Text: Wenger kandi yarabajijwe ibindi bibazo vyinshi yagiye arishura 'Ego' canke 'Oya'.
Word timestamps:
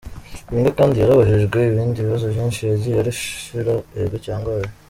Wenger 0.51 0.73
kandi 0.79 0.95
yarabajijwe 1.01 1.59
ibindi 1.69 2.05
bibazo 2.05 2.25
vyinshi 2.33 2.61
yagiye 2.71 2.97
arishura 2.99 3.73
'Ego' 4.01 4.19
canke 4.25 4.49
'Oya'. 4.53 4.69